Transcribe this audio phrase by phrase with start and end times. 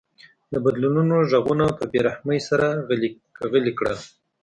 [0.51, 2.67] د بدلونونو غږونه په بې رحمۍ سره
[3.51, 3.99] غلي کړل.